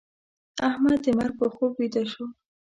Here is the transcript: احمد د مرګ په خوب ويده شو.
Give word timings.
احمد 0.69 0.99
د 1.05 1.07
مرګ 1.19 1.33
په 1.39 1.47
خوب 1.53 1.71
ويده 1.79 2.03
شو. 2.11 2.25